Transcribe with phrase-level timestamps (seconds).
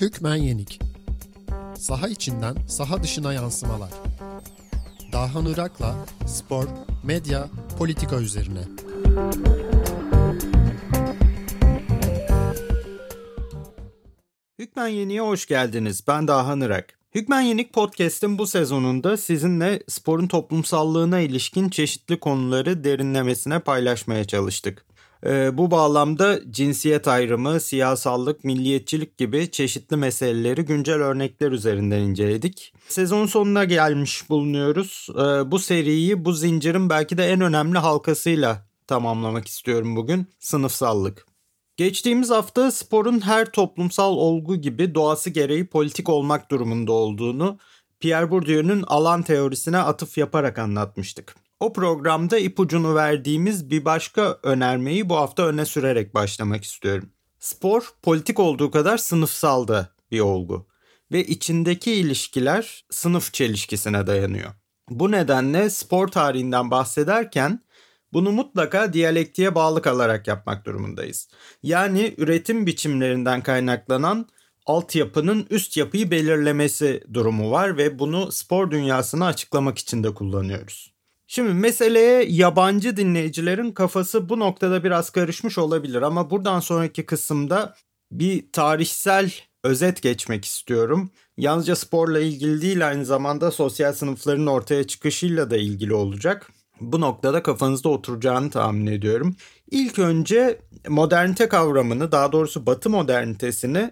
[0.00, 0.80] Hükmen Yenik
[1.76, 3.90] Saha içinden saha dışına yansımalar.
[5.12, 6.64] Dahan Irak'la spor,
[7.04, 8.60] medya, politika üzerine.
[14.58, 16.04] Hükmen Yenik'e hoş geldiniz.
[16.08, 16.98] Ben Dahan Irak.
[17.14, 24.89] Hükmen Yenik Podcast'in bu sezonunda sizinle sporun toplumsallığına ilişkin çeşitli konuları derinlemesine paylaşmaya çalıştık.
[25.26, 32.72] Ee, bu bağlamda cinsiyet ayrımı, siyasallık, milliyetçilik gibi çeşitli meseleleri güncel örnekler üzerinden inceledik.
[32.88, 35.08] Sezon sonuna gelmiş bulunuyoruz.
[35.14, 40.26] Ee, bu seriyi bu zincirin belki de en önemli halkasıyla tamamlamak istiyorum bugün.
[40.38, 41.26] Sınıfsallık.
[41.76, 47.58] Geçtiğimiz hafta sporun her toplumsal olgu gibi doğası gereği politik olmak durumunda olduğunu
[48.00, 51.34] Pierre Bourdieu'nun alan teorisine atıf yaparak anlatmıştık.
[51.60, 57.10] O programda ipucunu verdiğimiz bir başka önermeyi bu hafta öne sürerek başlamak istiyorum.
[57.38, 60.66] Spor politik olduğu kadar sınıfsal da bir olgu
[61.12, 64.50] ve içindeki ilişkiler sınıf çelişkisine dayanıyor.
[64.90, 67.60] Bu nedenle spor tarihinden bahsederken
[68.12, 71.28] bunu mutlaka diyalektiğe bağlı kalarak yapmak durumundayız.
[71.62, 74.28] Yani üretim biçimlerinden kaynaklanan
[74.66, 80.99] altyapının üst yapıyı belirlemesi durumu var ve bunu spor dünyasını açıklamak için de kullanıyoruz.
[81.32, 87.76] Şimdi meseleye yabancı dinleyicilerin kafası bu noktada biraz karışmış olabilir ama buradan sonraki kısımda
[88.12, 89.32] bir tarihsel
[89.64, 91.10] özet geçmek istiyorum.
[91.36, 96.52] Yalnızca sporla ilgili değil aynı zamanda sosyal sınıfların ortaya çıkışıyla da ilgili olacak.
[96.80, 99.36] Bu noktada kafanızda oturacağını tahmin ediyorum.
[99.70, 103.90] İlk önce modernite kavramını daha doğrusu batı modernitesini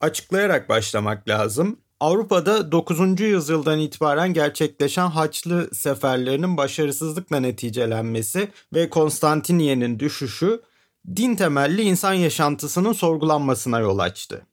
[0.00, 1.83] açıklayarak başlamak lazım.
[2.00, 3.20] Avrupa'da 9.
[3.20, 10.62] yüzyıldan itibaren gerçekleşen Haçlı seferlerinin başarısızlıkla neticelenmesi ve Konstantiniye'nin düşüşü
[11.16, 14.46] din temelli insan yaşantısının sorgulanmasına yol açtı.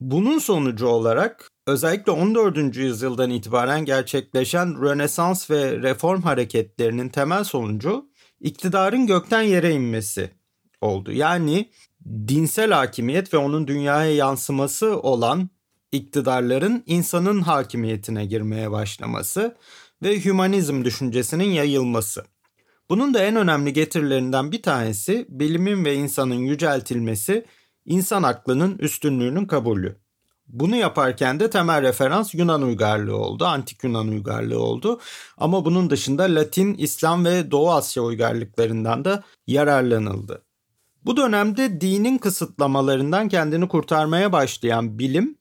[0.00, 2.76] Bunun sonucu olarak özellikle 14.
[2.76, 8.10] yüzyıldan itibaren gerçekleşen Rönesans ve reform hareketlerinin temel sonucu
[8.40, 10.30] iktidarın gökten yere inmesi
[10.80, 11.12] oldu.
[11.12, 11.70] Yani
[12.28, 15.50] dinsel hakimiyet ve onun dünyaya yansıması olan
[15.92, 19.56] iktidarların insanın hakimiyetine girmeye başlaması
[20.02, 22.24] ve hümanizm düşüncesinin yayılması.
[22.90, 27.46] Bunun da en önemli getirilerinden bir tanesi bilimin ve insanın yüceltilmesi,
[27.84, 29.96] insan aklının üstünlüğünün kabulü.
[30.48, 35.00] Bunu yaparken de temel referans Yunan uygarlığı oldu, antik Yunan uygarlığı oldu.
[35.38, 40.42] Ama bunun dışında Latin, İslam ve Doğu Asya uygarlıklarından da yararlanıldı.
[41.04, 45.38] Bu dönemde dinin kısıtlamalarından kendini kurtarmaya başlayan bilim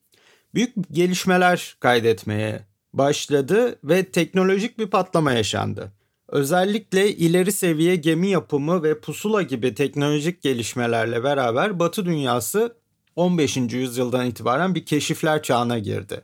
[0.53, 5.91] büyük gelişmeler kaydetmeye başladı ve teknolojik bir patlama yaşandı.
[6.27, 12.75] Özellikle ileri seviye gemi yapımı ve pusula gibi teknolojik gelişmelerle beraber Batı dünyası
[13.15, 13.57] 15.
[13.57, 16.21] yüzyıldan itibaren bir keşifler çağına girdi.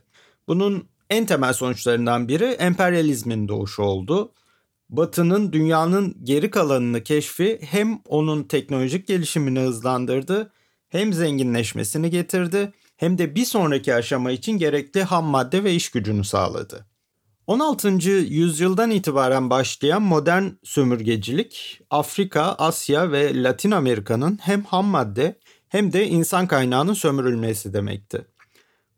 [0.48, 4.32] Bunun en temel sonuçlarından biri emperyalizmin doğuşu oldu.
[4.88, 10.52] Batı'nın dünyanın geri kalanını keşfi hem onun teknolojik gelişimini hızlandırdı
[10.88, 12.72] hem zenginleşmesini getirdi
[13.04, 16.86] hem de bir sonraki aşama için gerekli ham madde ve iş gücünü sağladı.
[17.46, 17.88] 16.
[18.08, 25.38] yüzyıldan itibaren başlayan modern sömürgecilik Afrika, Asya ve Latin Amerika'nın hem ham madde
[25.68, 28.26] hem de insan kaynağının sömürülmesi demekti.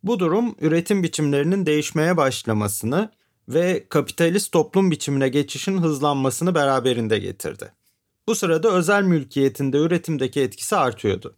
[0.03, 3.11] Bu durum üretim biçimlerinin değişmeye başlamasını
[3.49, 7.73] ve kapitalist toplum biçimine geçişin hızlanmasını beraberinde getirdi.
[8.29, 11.37] Bu sırada özel mülkiyetinde üretimdeki etkisi artıyordu.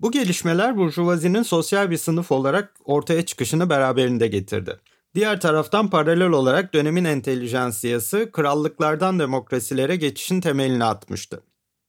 [0.00, 4.80] Bu gelişmeler burjuvazinin sosyal bir sınıf olarak ortaya çıkışını beraberinde getirdi.
[5.14, 11.42] Diğer taraftan paralel olarak dönemin entelijansiyası krallıklardan demokrasilere geçişin temelini atmıştı.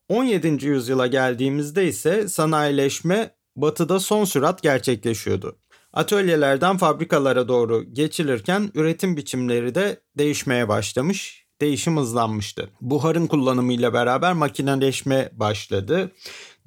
[0.10, 0.66] 17.
[0.66, 5.58] yüzyıla geldiğimizde ise sanayileşme batıda son sürat gerçekleşiyordu.
[5.94, 12.70] Atölyelerden fabrikalara doğru geçilirken üretim biçimleri de değişmeye başlamış, değişim hızlanmıştı.
[12.82, 16.12] Buharın kullanımıyla beraber makineleşme başladı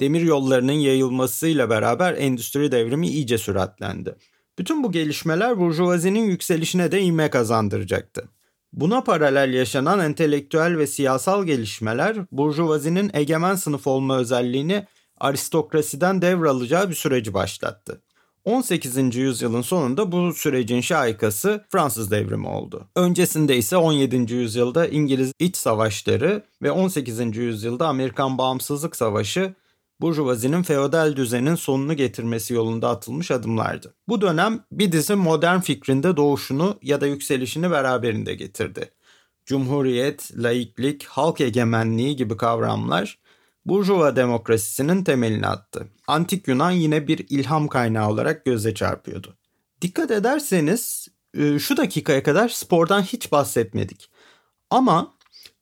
[0.00, 4.14] demir yollarının yayılmasıyla beraber endüstri devrimi iyice süratlendi.
[4.58, 8.28] Bütün bu gelişmeler burjuvazinin yükselişine de ivme kazandıracaktı.
[8.72, 14.86] Buna paralel yaşanan entelektüel ve siyasal gelişmeler burjuvazinin egemen sınıf olma özelliğini
[15.20, 18.02] aristokrasiden devralacağı bir süreci başlattı.
[18.44, 19.16] 18.
[19.16, 22.88] yüzyılın sonunda bu sürecin şahikası Fransız devrimi oldu.
[22.96, 24.34] Öncesinde ise 17.
[24.34, 27.36] yüzyılda İngiliz iç savaşları ve 18.
[27.36, 29.54] yüzyılda Amerikan bağımsızlık savaşı
[30.00, 33.94] Burjuvazinin feodal düzenin sonunu getirmesi yolunda atılmış adımlardı.
[34.08, 38.90] Bu dönem bir dizi modern fikrinde doğuşunu ya da yükselişini beraberinde getirdi.
[39.46, 43.18] Cumhuriyet, laiklik, halk egemenliği gibi kavramlar
[43.66, 45.88] Burjuva demokrasisinin temelini attı.
[46.06, 49.36] Antik Yunan yine bir ilham kaynağı olarak göze çarpıyordu.
[49.82, 54.10] Dikkat ederseniz e, şu dakikaya kadar spordan hiç bahsetmedik.
[54.70, 55.14] Ama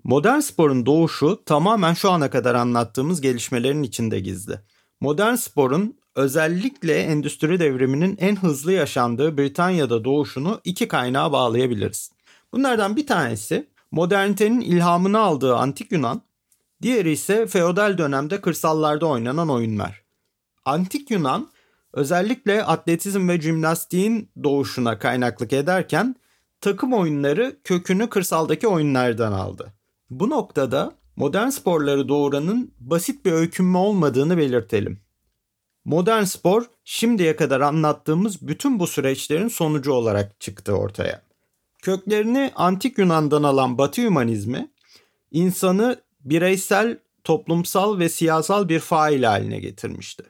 [0.05, 4.61] modern sporun doğuşu tamamen şu ana kadar anlattığımız gelişmelerin içinde gizli.
[5.01, 12.13] Modern sporun özellikle endüstri devriminin en hızlı yaşandığı Britanya'da doğuşunu iki kaynağa bağlayabiliriz.
[12.53, 16.23] Bunlardan bir tanesi modernitenin ilhamını aldığı antik Yunan,
[16.83, 20.05] diğeri ise feodal dönemde kırsallarda oynanan oyunlar.
[20.65, 21.49] Antik Yunan
[21.93, 26.17] özellikle atletizm ve jimnastiğin doğuşuna kaynaklık ederken
[26.61, 29.73] takım oyunları kökünü kırsaldaki oyunlardan aldı.
[30.11, 35.01] Bu noktada modern sporları doğuranın basit bir öykünme olmadığını belirtelim.
[35.85, 41.23] Modern spor şimdiye kadar anlattığımız bütün bu süreçlerin sonucu olarak çıktı ortaya.
[41.83, 44.71] Köklerini antik Yunan'dan alan Batı hümanizmi
[45.31, 50.25] insanı bireysel, toplumsal ve siyasal bir fail haline getirmişti.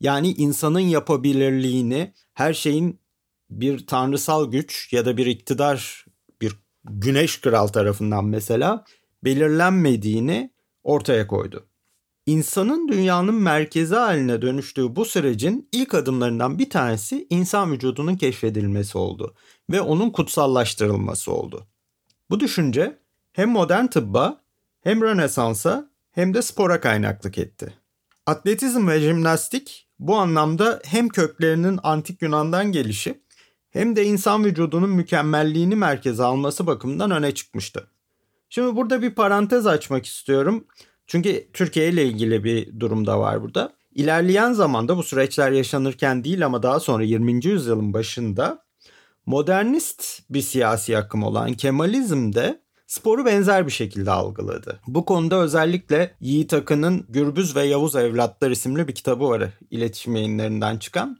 [0.00, 3.00] Yani insanın yapabilirliğini, her şeyin
[3.50, 6.06] bir tanrısal güç ya da bir iktidar,
[6.40, 8.84] bir güneş kral tarafından mesela
[9.24, 10.50] belirlenmediğini
[10.84, 11.66] ortaya koydu.
[12.26, 19.34] İnsanın dünyanın merkezi haline dönüştüğü bu sürecin ilk adımlarından bir tanesi insan vücudunun keşfedilmesi oldu
[19.70, 21.66] ve onun kutsallaştırılması oldu.
[22.30, 22.98] Bu düşünce
[23.32, 24.41] hem modern tıbba
[24.82, 27.74] hem Rönesans'a hem de spora kaynaklık etti.
[28.26, 33.22] Atletizm ve jimnastik bu anlamda hem köklerinin antik Yunan'dan gelişi
[33.70, 37.86] hem de insan vücudunun mükemmelliğini merkeze alması bakımından öne çıkmıştı.
[38.50, 40.66] Şimdi burada bir parantez açmak istiyorum.
[41.06, 43.72] Çünkü Türkiye ile ilgili bir durum da var burada.
[43.94, 47.46] İlerleyen zamanda bu süreçler yaşanırken değil ama daha sonra 20.
[47.46, 48.64] yüzyılın başında
[49.26, 52.61] modernist bir siyasi akım olan Kemalizm de
[52.92, 54.80] sporu benzer bir şekilde algıladı.
[54.86, 60.76] Bu konuda özellikle Yiğit Akın'ın Gürbüz ve Yavuz Evlatlar isimli bir kitabı var iletişim yayınlarından
[60.76, 61.18] çıkan.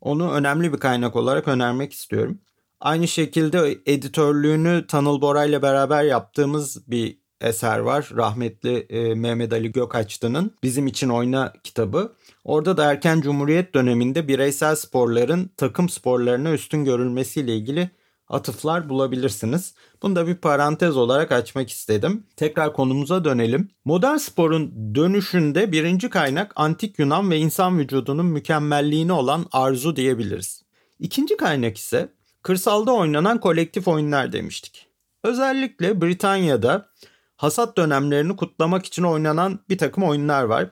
[0.00, 2.38] Onu önemli bir kaynak olarak önermek istiyorum.
[2.80, 8.10] Aynı şekilde editörlüğünü Tanıl Bora ile beraber yaptığımız bir eser var.
[8.16, 12.12] Rahmetli e, Mehmet Ali Gökaçlı'nın Bizim için Oyna kitabı.
[12.44, 17.90] Orada da erken cumhuriyet döneminde bireysel sporların takım sporlarına üstün görülmesiyle ilgili
[18.30, 19.74] atıflar bulabilirsiniz.
[20.02, 22.26] Bunu da bir parantez olarak açmak istedim.
[22.36, 23.68] Tekrar konumuza dönelim.
[23.84, 30.62] Modern sporun dönüşünde birinci kaynak antik Yunan ve insan vücudunun mükemmelliğine olan arzu diyebiliriz.
[30.98, 32.12] İkinci kaynak ise
[32.42, 34.86] kırsalda oynanan kolektif oyunlar demiştik.
[35.24, 36.88] Özellikle Britanya'da
[37.36, 40.70] hasat dönemlerini kutlamak için oynanan bir takım oyunlar var.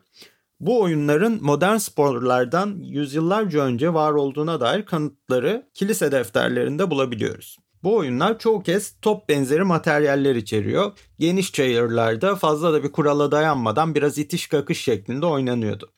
[0.61, 7.57] Bu oyunların modern sporlardan yüzyıllarca önce var olduğuna dair kanıtları kilise defterlerinde bulabiliyoruz.
[7.83, 10.93] Bu oyunlar çoğu kez top benzeri materyaller içeriyor.
[11.19, 15.93] Geniş çayırlarda fazla da bir kurala dayanmadan biraz itiş kakış şeklinde oynanıyordu.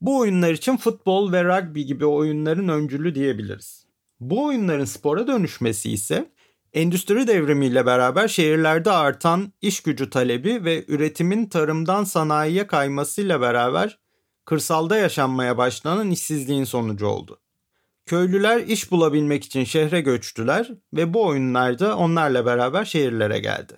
[0.00, 3.86] Bu oyunlar için futbol ve rugby gibi oyunların öncülü diyebiliriz.
[4.20, 6.30] Bu oyunların spora dönüşmesi ise
[6.72, 13.98] endüstri devrimiyle beraber şehirlerde artan iş gücü talebi ve üretimin tarımdan sanayiye kaymasıyla beraber
[14.44, 17.40] kırsalda yaşanmaya başlanan işsizliğin sonucu oldu.
[18.06, 23.72] Köylüler iş bulabilmek için şehre göçtüler ve bu oyunlarda onlarla beraber şehirlere geldi.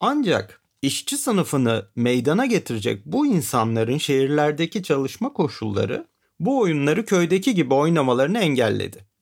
[0.00, 6.06] Ancak işçi sınıfını meydana getirecek bu insanların şehirlerdeki çalışma koşulları
[6.40, 9.13] bu oyunları köydeki gibi oynamalarını engelledi.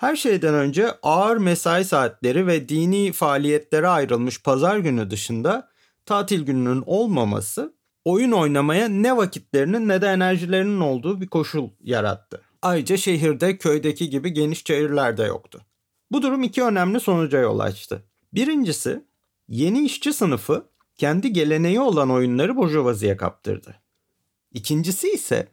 [0.00, 5.68] Her şeyden önce ağır mesai saatleri ve dini faaliyetlere ayrılmış pazar günü dışında
[6.06, 12.42] tatil gününün olmaması oyun oynamaya ne vakitlerinin ne de enerjilerinin olduğu bir koşul yarattı.
[12.62, 15.60] Ayrıca şehirde köydeki gibi geniş çayırlar da yoktu.
[16.12, 18.04] Bu durum iki önemli sonuca yol açtı.
[18.34, 19.04] Birincisi
[19.48, 20.64] yeni işçi sınıfı
[20.96, 23.74] kendi geleneği olan oyunları burjuvaziye kaptırdı.
[24.52, 25.48] İkincisi ise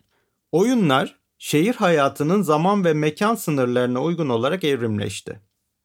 [0.52, 5.42] oyunlar şehir hayatının zaman ve mekan sınırlarına uygun olarak evrimleşti.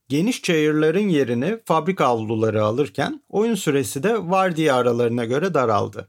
[0.09, 6.09] Geniş çayırların yerini fabrika avluları alırken oyun süresi de vardiya aralarına göre daraldı.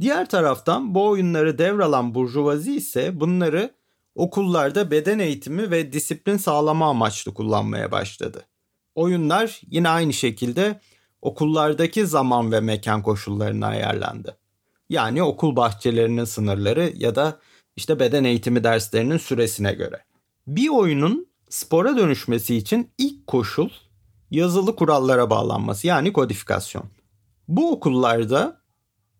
[0.00, 3.74] Diğer taraftan bu oyunları devralan burjuvazi ise bunları
[4.14, 8.46] okullarda beden eğitimi ve disiplin sağlama amaçlı kullanmaya başladı.
[8.94, 10.80] Oyunlar yine aynı şekilde
[11.22, 14.36] okullardaki zaman ve mekan koşullarına ayarlandı.
[14.88, 17.38] Yani okul bahçelerinin sınırları ya da
[17.76, 20.04] işte beden eğitimi derslerinin süresine göre.
[20.46, 23.68] Bir oyunun spora dönüşmesi için ilk koşul
[24.30, 26.84] yazılı kurallara bağlanması yani kodifikasyon.
[27.48, 28.60] Bu okullarda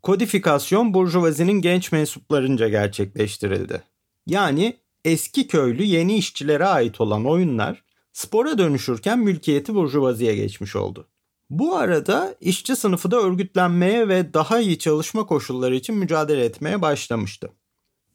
[0.03, 3.83] kodifikasyon burjuvazinin genç mensuplarınca gerçekleştirildi.
[4.27, 11.09] Yani eski köylü yeni işçilere ait olan oyunlar spora dönüşürken mülkiyeti burjuvaziye geçmiş oldu.
[11.51, 17.51] Bu arada işçi sınıfı da örgütlenmeye ve daha iyi çalışma koşulları için mücadele etmeye başlamıştı.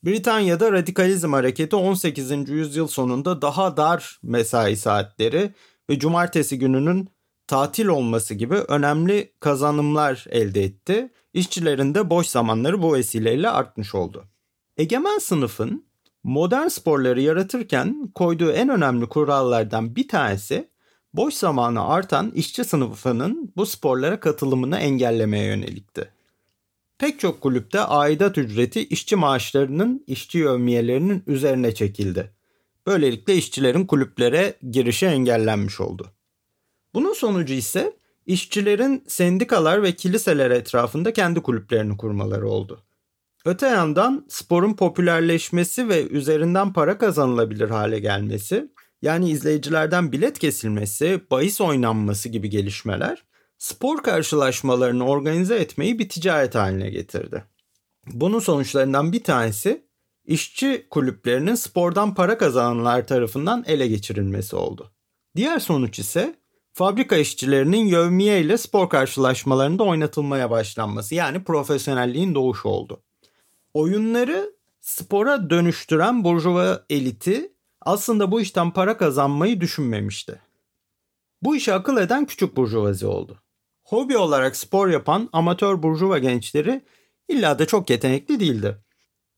[0.06, 2.50] Britanya'da radikalizm hareketi 18.
[2.50, 5.53] yüzyıl sonunda daha dar mesai saatleri
[5.89, 7.10] ve cumartesi gününün
[7.48, 11.12] tatil olması gibi önemli kazanımlar elde etti.
[11.34, 14.25] İşçilerin de boş zamanları bu vesileyle artmış oldu.
[14.77, 15.86] Egemen sınıfın
[16.24, 20.70] modern sporları yaratırken koyduğu en önemli kurallardan bir tanesi
[21.13, 26.18] boş zamanı artan işçi sınıfının bu sporlara katılımını engellemeye yönelikti.
[27.00, 32.32] Pek çok kulüpte aidat ücreti işçi maaşlarının işçi yövmiyelerinin üzerine çekildi.
[32.88, 36.08] Böylelikle işçilerin kulüplere girişi engellenmiş oldu.
[36.94, 37.94] Bunun sonucu ise
[38.25, 42.84] işçilerin sendikalar ve kiliseler etrafında kendi kulüplerini kurmaları oldu.
[43.46, 51.62] Öte yandan sporun popülerleşmesi ve üzerinden para kazanılabilir hale gelmesi, yani izleyicilerden bilet kesilmesi, bahis
[51.62, 53.28] oynanması gibi gelişmeler
[53.59, 57.43] spor karşılaşmalarını organize etmeyi bir ticaret haline getirdi.
[58.07, 59.85] Bunun sonuçlarından bir tanesi
[60.25, 64.91] işçi kulüplerinin spordan para kazananlar tarafından ele geçirilmesi oldu.
[65.35, 66.35] Diğer sonuç ise
[66.73, 73.01] fabrika işçilerinin yövmiye ile spor karşılaşmalarında oynatılmaya başlanması yani profesyonelliğin doğuşu oldu.
[73.73, 80.41] Oyunları spora dönüştüren burjuva eliti aslında bu işten para kazanmayı düşünmemişti.
[81.41, 83.37] Bu işi akıl eden küçük burjuvazi oldu.
[83.89, 86.81] Hobi olarak spor yapan amatör burjuva gençleri
[87.29, 88.77] illa da çok yetenekli değildi.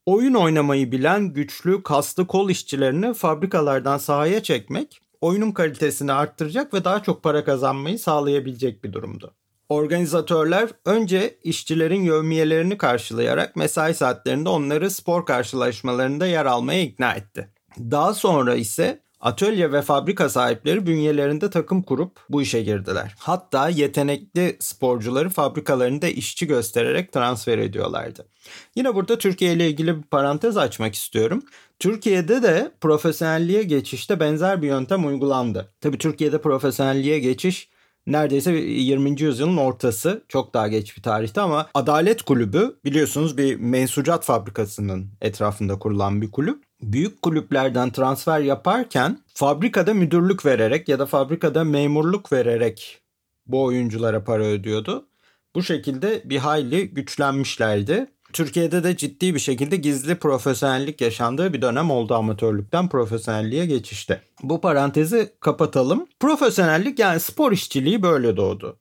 [0.05, 7.03] Oyun oynamayı bilen güçlü, kaslı kol işçilerini fabrikalardan sahaya çekmek oyunun kalitesini arttıracak ve daha
[7.03, 9.33] çok para kazanmayı sağlayabilecek bir durumdu.
[9.69, 17.49] Organizatörler önce işçilerin yövmiyelerini karşılayarak mesai saatlerinde onları spor karşılaşmalarında yer almaya ikna etti.
[17.79, 23.15] Daha sonra ise Atölye ve fabrika sahipleri bünyelerinde takım kurup bu işe girdiler.
[23.17, 28.27] Hatta yetenekli sporcuları fabrikalarında işçi göstererek transfer ediyorlardı.
[28.75, 31.43] Yine burada Türkiye ile ilgili bir parantez açmak istiyorum.
[31.79, 35.73] Türkiye'de de profesyonelliğe geçişte benzer bir yöntem uygulandı.
[35.81, 37.69] Tabi Türkiye'de profesyonelliğe geçiş
[38.07, 39.21] neredeyse 20.
[39.21, 45.79] yüzyılın ortası çok daha geç bir tarihte ama Adalet Kulübü biliyorsunuz bir mensucat fabrikasının etrafında
[45.79, 53.01] kurulan bir kulüp büyük kulüplerden transfer yaparken fabrikada müdürlük vererek ya da fabrikada memurluk vererek
[53.47, 55.07] bu oyunculara para ödüyordu.
[55.55, 58.07] Bu şekilde bir hayli güçlenmişlerdi.
[58.33, 64.21] Türkiye'de de ciddi bir şekilde gizli profesyonellik yaşandığı bir dönem oldu amatörlükten profesyonelliğe geçişte.
[64.43, 66.07] Bu parantezi kapatalım.
[66.19, 68.79] Profesyonellik yani spor işçiliği böyle doğdu.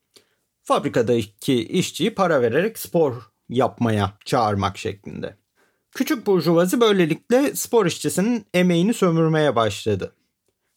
[0.63, 3.15] Fabrikadaki işçiyi para vererek spor
[3.49, 5.40] yapmaya çağırmak şeklinde.
[5.93, 10.15] Küçük burjuvazi böylelikle spor işçisinin emeğini sömürmeye başladı.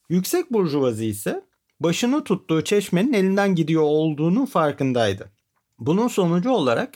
[0.09, 1.43] Yüksek burjuvazi ise
[1.79, 5.31] başını tuttuğu çeşmenin elinden gidiyor olduğunu farkındaydı.
[5.79, 6.93] Bunun sonucu olarak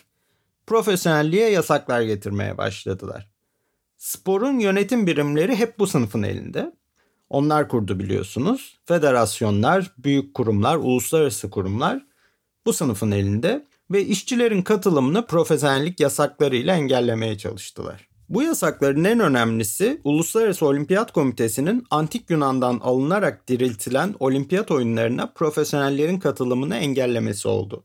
[0.67, 3.29] profesyonelliğe yasaklar getirmeye başladılar.
[3.97, 6.74] Sporun yönetim birimleri hep bu sınıfın elinde.
[7.29, 8.79] Onlar kurdu biliyorsunuz.
[8.86, 12.05] Federasyonlar, büyük kurumlar, uluslararası kurumlar
[12.65, 18.07] bu sınıfın elinde ve işçilerin katılımını profesyonellik yasaklarıyla engellemeye çalıştılar.
[18.29, 26.75] Bu yasakların en önemlisi Uluslararası Olimpiyat Komitesi'nin antik Yunan'dan alınarak diriltilen olimpiyat oyunlarına profesyonellerin katılımını
[26.75, 27.84] engellemesi oldu.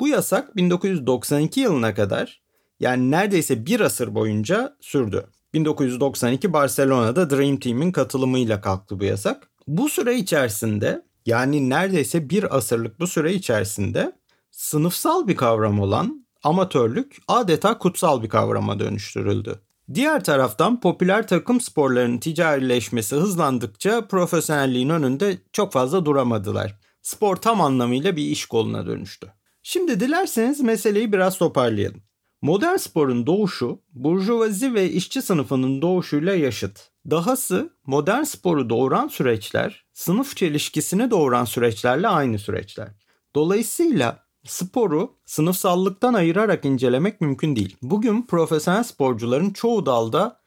[0.00, 2.42] Bu yasak 1992 yılına kadar
[2.80, 5.26] yani neredeyse bir asır boyunca sürdü.
[5.54, 9.50] 1992 Barcelona'da Dream Team'in katılımıyla kalktı bu yasak.
[9.66, 14.12] Bu süre içerisinde yani neredeyse bir asırlık bu süre içerisinde
[14.50, 19.60] sınıfsal bir kavram olan amatörlük adeta kutsal bir kavrama dönüştürüldü.
[19.94, 26.78] Diğer taraftan popüler takım sporlarının ticarileşmesi hızlandıkça profesyonelliğin önünde çok fazla duramadılar.
[27.02, 29.32] Spor tam anlamıyla bir iş koluna dönüştü.
[29.62, 32.02] Şimdi dilerseniz meseleyi biraz toparlayalım.
[32.42, 36.90] Modern sporun doğuşu burjuvazi ve işçi sınıfının doğuşuyla yaşıt.
[37.10, 42.88] Dahası modern sporu doğuran süreçler sınıf çelişkisini doğuran süreçlerle aynı süreçler.
[43.34, 47.76] Dolayısıyla sporu sınıfsallıktan ayırarak incelemek mümkün değil.
[47.82, 50.40] Bugün profesyonel sporcuların çoğu dalda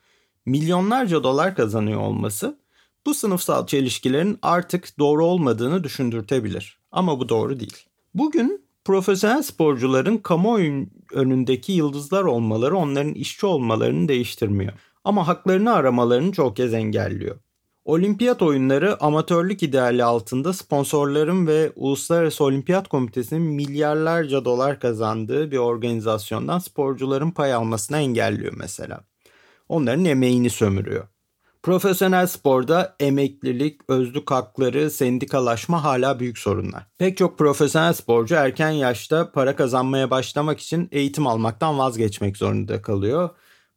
[0.45, 2.57] milyonlarca dolar kazanıyor olması
[3.05, 6.79] bu sınıfsal çelişkilerin artık doğru olmadığını düşündürtebilir.
[6.91, 7.85] Ama bu doğru değil.
[8.13, 14.73] Bugün profesyonel sporcuların kamuoyu önündeki yıldızlar olmaları onların işçi olmalarını değiştirmiyor.
[15.03, 17.35] Ama haklarını aramalarını çok kez engelliyor.
[17.89, 26.59] Olimpiyat oyunları amatörlük ideali altında sponsorların ve Uluslararası Olimpiyat Komitesi'nin milyarlarca dolar kazandığı bir organizasyondan
[26.59, 28.99] sporcuların pay almasını engelliyor mesela.
[29.69, 31.07] Onların emeğini sömürüyor.
[31.63, 36.85] Profesyonel sporda emeklilik, özlük hakları, sendikalaşma hala büyük sorunlar.
[36.97, 43.29] Pek çok profesyonel sporcu erken yaşta para kazanmaya başlamak için eğitim almaktan vazgeçmek zorunda kalıyor.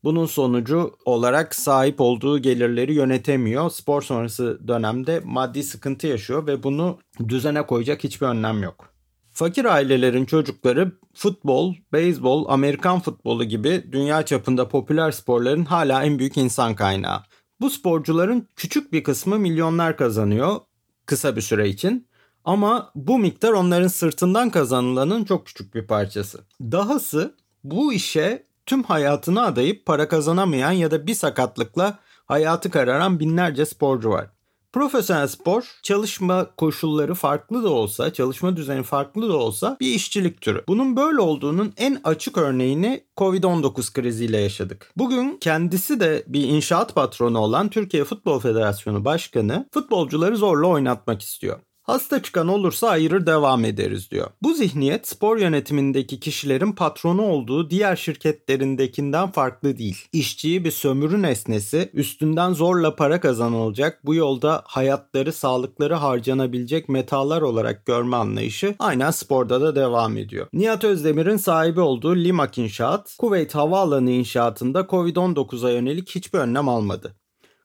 [0.04, 3.70] Bunun sonucu olarak sahip olduğu gelirleri yönetemiyor.
[3.70, 8.92] Spor sonrası dönemde maddi sıkıntı yaşıyor ve bunu düzene koyacak hiçbir önlem yok.
[9.30, 16.36] Fakir ailelerin çocukları futbol, beyzbol, Amerikan futbolu gibi dünya çapında popüler sporların hala en büyük
[16.36, 17.22] insan kaynağı.
[17.60, 20.60] Bu sporcuların küçük bir kısmı milyonlar kazanıyor
[21.06, 22.08] kısa bir süre için.
[22.44, 26.40] Ama bu miktar onların sırtından kazanılanın çok küçük bir parçası.
[26.60, 33.66] Dahası bu işe tüm hayatını adayıp para kazanamayan ya da bir sakatlıkla hayatı kararan binlerce
[33.66, 34.30] sporcu var.
[34.72, 40.64] Profesyonel spor çalışma koşulları farklı da olsa, çalışma düzeni farklı da olsa bir işçilik türü.
[40.68, 44.90] Bunun böyle olduğunun en açık örneğini Covid-19 kriziyle yaşadık.
[44.96, 51.60] Bugün kendisi de bir inşaat patronu olan Türkiye Futbol Federasyonu Başkanı futbolcuları zorla oynatmak istiyor.
[51.92, 54.30] Hasta çıkan olursa ayırır devam ederiz diyor.
[54.42, 60.08] Bu zihniyet spor yönetimindeki kişilerin patronu olduğu diğer şirketlerindekinden farklı değil.
[60.12, 67.86] İşçiyi bir sömürü nesnesi, üstünden zorla para kazanılacak, bu yolda hayatları, sağlıkları harcanabilecek metalar olarak
[67.86, 70.46] görme anlayışı aynen sporda da devam ediyor.
[70.52, 77.16] Nihat Özdemir'in sahibi olduğu Limak İnşaat, Kuveyt Havaalanı inşaatında Covid-19'a yönelik hiçbir önlem almadı.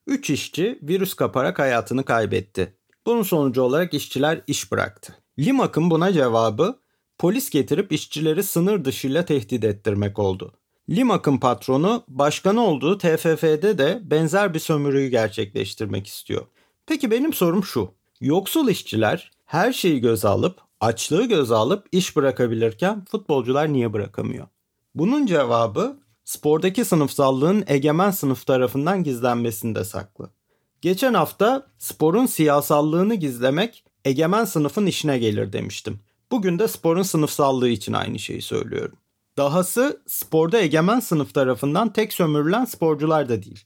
[0.08, 2.77] 3 işçi virüs kaparak hayatını kaybetti.
[3.08, 5.16] Bunun sonucu olarak işçiler iş bıraktı.
[5.40, 6.80] Limak'ın buna cevabı
[7.18, 10.54] polis getirip işçileri sınır dışıyla tehdit ettirmek oldu.
[10.90, 16.46] Limak'ın patronu başkanı olduğu TFF'de de benzer bir sömürüyü gerçekleştirmek istiyor.
[16.86, 17.92] Peki benim sorum şu.
[18.22, 24.48] Yoksul işçiler her şeyi göze alıp, açlığı göze alıp iş bırakabilirken futbolcular niye bırakamıyor?
[24.96, 30.37] Bunun cevabı spordaki sınıfsallığın egemen sınıf tarafından gizlenmesinde saklı.
[30.82, 36.00] Geçen hafta sporun siyasallığını gizlemek egemen sınıfın işine gelir demiştim.
[36.32, 38.98] Bugün de sporun sınıfsallığı için aynı şeyi söylüyorum.
[39.38, 43.64] Dahası sporda egemen sınıf tarafından tek sömürülen sporcular da değil.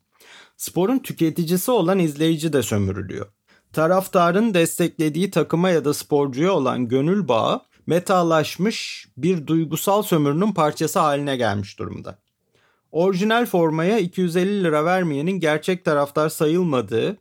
[0.57, 3.27] Sporun tüketicisi olan izleyici de sömürülüyor.
[3.73, 11.37] Taraftarın desteklediği takıma ya da sporcuya olan gönül bağı metalaşmış bir duygusal sömürünün parçası haline
[11.37, 12.20] gelmiş durumda.
[12.91, 17.17] Orijinal formaya 250 lira vermeyenin gerçek taraftar sayılmadığı,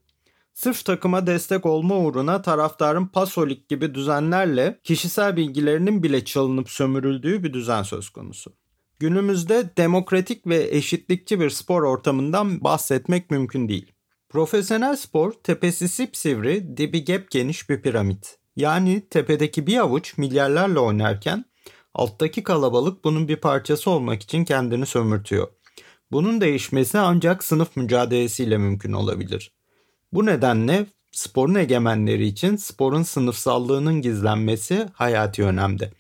[0.53, 7.53] sırf takıma destek olma uğruna taraftarın pasolik gibi düzenlerle kişisel bilgilerinin bile çalınıp sömürüldüğü bir
[7.53, 8.53] düzen söz konusu.
[8.99, 13.93] Günümüzde demokratik ve eşitlikçi bir spor ortamından bahsetmek mümkün değil.
[14.29, 18.39] Profesyonel spor tepesi sipsivri, dibi gep geniş bir piramit.
[18.57, 21.45] Yani tepedeki bir avuç milyarlarla oynarken
[21.95, 25.49] alttaki kalabalık bunun bir parçası olmak için kendini sömürtüyor.
[26.13, 29.53] Bunun değişmesi ancak sınıf mücadelesiyle mümkün olabilir.
[30.13, 35.91] Bu nedenle sporun egemenleri için sporun sınıfsallığının gizlenmesi hayati önemde.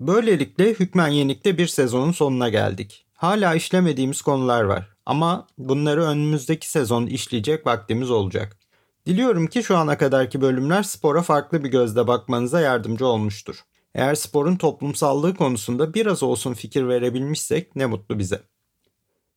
[0.00, 3.06] Böylelikle Hükmen Yenik'te bir sezonun sonuna geldik.
[3.14, 8.58] Hala işlemediğimiz konular var ama bunları önümüzdeki sezon işleyecek vaktimiz olacak.
[9.06, 13.56] Diliyorum ki şu ana kadarki bölümler spora farklı bir gözle bakmanıza yardımcı olmuştur.
[13.94, 18.42] Eğer sporun toplumsallığı konusunda biraz olsun fikir verebilmişsek ne mutlu bize.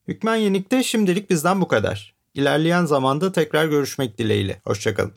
[0.07, 2.15] Hükmen Yenik'te şimdilik bizden bu kadar.
[2.33, 4.61] İlerleyen zamanda tekrar görüşmek dileğiyle.
[4.63, 5.13] Hoşçakalın.